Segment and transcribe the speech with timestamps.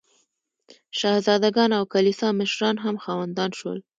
[0.99, 3.79] شهزاده ګان او کلیسا مشران هم خاوندان شول.